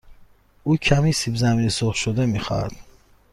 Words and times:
او 0.63 0.77
کمی 0.77 1.11
سیب 1.11 1.35
زمینی 1.35 1.69
سرخ 1.69 1.95
شده 1.95 2.25
می 2.25 2.39
خواهد. 2.39 2.71